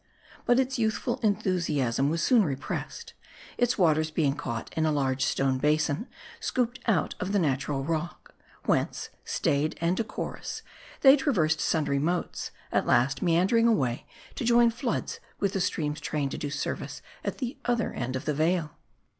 But 0.47 0.59
its 0.59 0.79
youthful 0.79 1.19
enthu 1.19 1.57
siasm 1.59 2.09
was 2.09 2.23
soon 2.23 2.43
repressed; 2.43 3.13
its 3.59 3.77
waters 3.77 4.09
being 4.09 4.33
caught 4.33 4.73
in 4.75 4.83
a 4.87 4.91
large 4.91 5.23
stone 5.23 5.59
basin, 5.59 6.07
scooped 6.39 6.79
out 6.87 7.13
of 7.19 7.33
the 7.33 7.37
natural 7.37 7.83
rock; 7.83 8.33
whence, 8.65 9.09
staid 9.25 9.77
and 9.79 9.95
decorous, 9.95 10.63
they 11.01 11.15
traversed 11.15 11.59
sundry 11.61 11.99
moats; 11.99 12.49
at 12.71 12.87
last 12.87 13.21
mean 13.21 13.45
dering 13.45 13.67
away, 13.67 14.07
to 14.33 14.43
join 14.43 14.71
floods 14.71 15.19
with 15.39 15.53
the 15.53 15.61
streams 15.61 15.99
trained 16.01 16.31
to 16.31 16.37
do 16.39 16.49
service 16.49 17.03
at 17.23 17.37
the 17.37 17.57
other 17.65 17.93
end 17.93 18.15
of 18.15 18.25
the 18.25 18.33
'vale. 18.33 18.71